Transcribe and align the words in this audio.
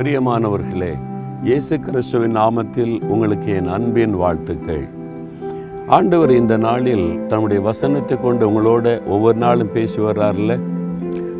பிரியமானவர்களே 0.00 0.98
இயேசு 1.42 1.80
கிறிஸ்துவின் 1.80 2.36
நாமத்தில் 2.36 3.04
உங்களுக்கு 3.04 3.54
என் 3.54 3.66
அன்பின் 3.66 4.14
வாழ்த்துக்கள். 4.14 4.88
ஆண்டவர் 5.86 6.30
இந்த 6.30 6.56
நாளில் 6.56 7.26
தன்னுடைய 7.26 7.62
வசனத்தை 7.62 8.18
கொண்டு 8.20 8.50
உங்களோட 8.50 9.06
ஒவ்வொரு 9.06 9.38
நாளும் 9.38 9.72
பேசி 9.72 10.02
வர்றார்ல? 10.02 10.58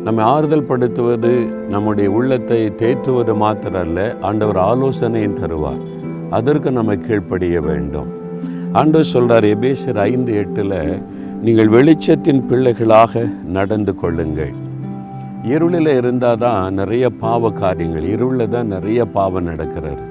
நம்மை 0.03 0.25
ஆறுதல் 0.25 0.63
படுத்துவது 0.63 1.45
நம்முடைய 1.69 2.11
உள்ளத்தை 2.11 2.65
தேற்றுவது 2.65 3.35
மாத்திரம் 3.35 3.81
அல்ல 3.81 4.15
ஆண்டவர் 4.21 4.57
ஆலோசனையும் 4.57 5.39
தருவார். 5.41 5.81
அதற்கு 6.29 6.71
நம்ம 6.71 6.95
கீழ்ப்படிய 6.95 7.59
வேண்டும். 7.59 8.07
ஆண்டவர் 8.71 9.11
சொல்றார் 9.13 9.49
எபேசர் 9.55 9.97
ஐந்து 9.97 10.33
எட்டில் 10.35 11.01
நீங்கள் 11.41 11.67
வெளிச்சத்தின் 11.67 12.45
பிள்ளைகளாக 12.47 13.25
நடந்து 13.47 13.95
கொள்ளுங்கள். 13.95 14.60
இருளில் 15.43 15.97
இருந்தால் 15.97 16.37
தான் 16.37 16.73
நிறைய 16.73 17.09
பாவ 17.09 17.51
காரியங்கள் 17.51 18.03
இருளில் 18.03 18.49
தான் 18.49 18.67
நிறைய 18.67 19.05
பாவம் 19.05 19.43
நடக்கிறது. 19.43 20.03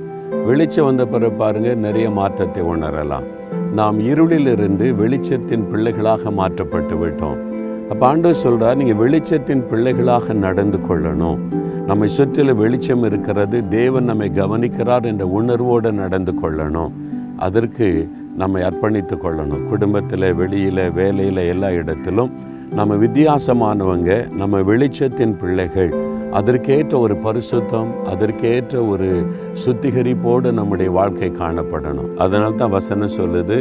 வெளிச்சம் 0.46 0.84
வந்த 0.84 1.06
பிறகு 1.06 1.32
பாருங்கள் 1.32 1.76
நிறைய 1.76 2.10
மாற்றத்தை 2.10 2.62
உணரலாம். 2.62 3.26
நாம் 3.74 3.98
இருளிலிருந்து 4.00 4.86
வெளிச்சத்தின் 5.02 5.68
பிள்ளைகளாக 5.72 6.30
மாற்றப்பட்டு 6.30 6.96
விட்டோம். 6.96 7.38
அப்போ 7.90 8.06
ஆண்டவர் 8.06 8.34
சொல்கிறார் 8.34 8.76
நீங்கள் 8.76 9.00
வெளிச்சத்தின் 9.02 9.62
பிள்ளைகளாக 9.70 10.32
நடந்து 10.32 10.78
கொள்ளணும். 10.78 11.38
நம்மை 11.86 12.08
சுற்றில 12.18 12.54
வெளிச்சம் 12.54 13.02
இருக்கிறது 13.02 13.68
தேவன் 13.68 14.04
நம்மை 14.04 14.30
கவனிக்கிறார் 14.34 15.04
என்ற 15.04 15.26
உணர்வோடு 15.26 15.92
நடந்து 15.92 16.32
கொள்ளணும். 16.42 16.92
அதற்கு 17.36 18.08
நம்மை 18.36 18.62
அர்ப்பணித்து 18.62 19.16
கொள்ளணும். 19.24 19.66
குடும்பத்தில் 19.68 20.34
வெளியில் 20.34 20.90
வேலையில் 20.90 21.36
எல்லா 21.36 21.70
இடத்திலும் 21.70 22.30
நம்ம 22.78 22.94
வித்தியாசமானவங்க 22.94 24.32
நம்ம 24.32 24.58
வெளிச்சத்தின் 24.60 25.38
பிள்ளைகள். 25.38 25.92
அதற்கேற்ற 26.30 26.98
ஒரு 26.98 27.14
பரிசுத்தம் 27.14 27.88
அதற்கேற்ற 28.04 28.84
ஒரு 28.84 29.26
சுத்திகரிப்போடு 29.64 30.52
நம்முடைய 30.52 30.92
வாழ்க்கை 30.92 31.30
காணப்படணும். 31.30 32.16
அதனால 32.16 32.50
தான் 32.50 32.70
வசனம் 32.70 33.16
சொல்லுது 33.16 33.56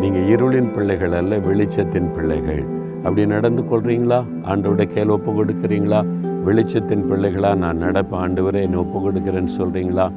நீங்கள் 0.00 0.28
இருளின் 0.34 0.70
பிள்ளைகள் 0.72 1.12
அல்ல 1.12 1.38
வெளிச்சத்தின் 1.38 2.12
பிள்ளைகள். 2.12 2.62
அப்படி 3.04 3.26
நடந்து 3.26 3.62
கொள்கிறீங்களா 3.62 4.24
ஆண்டோட 4.44 4.84
கேள் 4.84 5.08
ஒப்பு 5.08 5.32
கொடுக்குறீங்களா? 5.32 6.00
வெளிச்சத்தின் 6.46 7.04
பிள்ளைகளாக 7.08 7.54
நான் 7.54 7.82
நடப்பேன் 7.82 8.42
வரை 8.42 8.62
என்னை 8.62 8.78
ஒப்பு 8.78 9.10
கொடுக்குறேன்னு 9.10 9.52
சொல்கிறீங்களா 9.58 10.10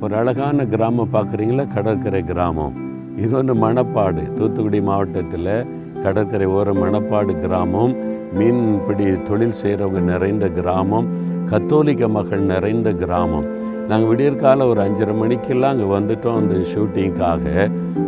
ஒரு 0.00 0.16
அழகான 0.16 0.64
கிராமம் 0.64 1.12
பார்க்குறீங்களா 1.12 1.66
கடற்கரை 1.74 2.22
கிராமம். 2.22 2.74
இது 3.16 3.30
வந்து 3.30 3.54
மணப்பாடு. 3.54 4.32
தூத்துக்குடி 4.32 4.80
மாவட்டத்தில் 4.80 5.82
கடற்கரை 6.04 6.46
ஓரம் 6.56 6.80
மணப்பாடு 6.84 7.34
கிராமம் 7.44 7.94
மீன்பிடி 8.38 9.06
தொழில் 9.28 9.58
செய்கிறவங்க 9.60 10.00
நிறைந்த 10.12 10.46
கிராமம் 10.58 11.06
கத்தோலிக்க 11.50 12.08
மக்கள் 12.16 12.42
நிறைந்த 12.52 12.88
கிராமம். 13.02 13.46
நாங்கள் 13.88 14.10
விடியற்கால 14.10 14.66
ஒரு 14.70 14.80
அஞ்சரை 14.84 15.14
மணிக்கெல்லாம் 15.20 15.72
அங்கே 15.74 15.86
வந்துட்டோம் 15.94 16.38
அந்த 16.40 16.54
ஷூட்டிங்க்காக 16.72 17.44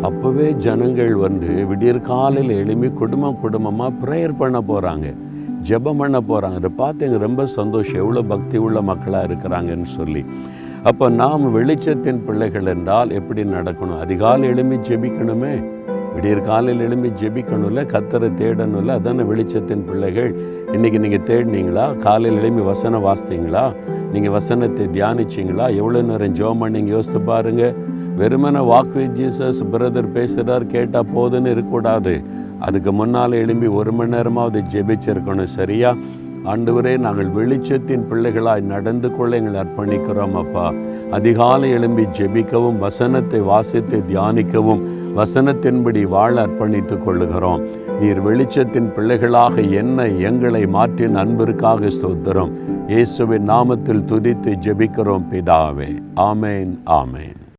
அப்போவே 0.09 0.47
ஜனங்கள் 0.65 1.15
வந்து 1.25 1.51
விடியற்காலையில் 1.71 2.53
எழுப்பி 2.63 2.89
குடும்பம் 3.01 3.41
குடும்பமாக 3.45 3.93
ப்ரேயர் 4.03 4.41
பண்ண 4.43 4.59
போகிறாங்க 4.71 5.07
ஜெபம் 5.69 6.01
பண்ண 6.03 6.19
போகிறாங்க 6.31 6.59
அதை 6.61 6.71
பார்த்து 6.83 7.05
எங்களுக்கு 7.07 7.29
ரொம்ப 7.29 7.45
சந்தோஷம். 7.59 8.01
எவ்வளோ 8.03 8.23
பக்தி 8.33 8.57
உள்ள 8.67 8.81
மக்களாக 8.91 9.29
இருக்கிறாங்கன்னு 9.29 9.89
சொல்லி. 9.99 10.23
அப்போ 10.91 11.07
நாம் 11.23 11.47
வெளிச்சத்தின் 11.57 12.25
பிள்ளைகள் 12.27 12.71
என்றால் 12.75 13.11
எப்படி 13.11 13.45
நடக்கணும்? 13.57 14.03
அதிகாலை 14.05 14.49
எளிமை 14.49 14.79
ஜெபிக்கணுமே? 14.89 15.55
விடியற் 16.17 16.45
காலையில் 16.45 16.85
எழும்பி 16.85 17.09
ஜெபிக்கணும்ல 17.21 17.81
கத்தரை 17.93 18.29
தேடணும்ல 18.41 18.95
அதானே 18.99 19.23
வெளிச்சத்தின் 19.23 19.83
பிள்ளைகள். 19.85 20.31
இன்றைக்கி 20.75 20.99
நீங்கள் 20.99 21.25
தேடினீங்களா? 21.31 21.97
காலையில் 21.99 22.39
எழும்பி 22.41 22.63
வசனம் 22.63 23.05
வாசித்தீங்களா? 23.05 23.65
நீங்கள் 24.13 24.31
வசனத்தை 24.31 24.87
தியானிச்சிங்களா? 24.87 25.77
எவ்வளோ 25.77 26.03
நேரம் 26.03 26.35
ஜோம் 26.35 26.63
பண்ணிங்க 26.63 26.95
யோசித்து 26.97 27.21
பாருங்கள் 27.21 27.75
வெறுமன 28.21 28.65
வாக் 28.73 28.93
வித் 28.93 29.17
ஜீசஸ் 29.21 29.63
பிரதர் 29.73 30.11
பேசுகிறார் 30.13 30.67
கேட்டால் 30.67 31.13
போதுன்னு 31.17 31.53
இருக்கக்கூடாது. 31.55 32.23
அதுக்கு 32.59 32.93
முன்னால் 32.93 33.33
எழும்பி 33.33 33.67
ஒரு 33.67 33.93
மணி 33.93 34.11
நேரமாவது 34.11 34.63
ஜெபிச்சிருக்கணும் 34.75 35.55
சரியா? 35.59 35.95
ஆண்டவரே 36.53 36.99
நாங்கள் 36.99 37.31
வெளிச்சத்தின் 37.37 38.05
பிள்ளைகளாய் 38.11 38.61
நடந்து 38.61 39.09
கொள்ள 39.11 39.37
எங்களை 39.37 39.61
அர்ப்பணிக்கிறோம் 39.61 40.37
அப்பா. 40.43 40.73
அதிகாலை 41.11 41.71
எழும்பி 41.71 42.05
ஜெபிக்கவும் 42.19 42.79
வசனத்தை 42.79 43.41
வாசித்து 43.41 43.99
தியானிக்கவும். 44.09 44.85
வசனத்தின்படி 45.17 46.03
வாழ 46.09 46.47
அர்ப்பணித்துக் 46.47 47.05
கொள்ளுகிறோம். 47.07 47.63
நீர் 48.01 48.25
வெளிச்சத்தின் 48.25 48.93
பிள்ளைகளாக 48.93 49.61
என்ன 49.61 50.07
எங்களை 50.07 50.67
மாற்றின் 50.67 51.15
அன்பிற்காக 51.15 51.87
ஸ்தோத்திரம். 51.87 52.53
இயேசுவின் 52.87 53.45
நாமத்தில் 53.45 54.07
துதித்து 54.13 54.55
ஜெபிக்கிறோம் 54.67 55.27
பிதாவே. 55.33 55.91
ஆமேன் 56.17 56.79
ஆமேன். 56.87 57.41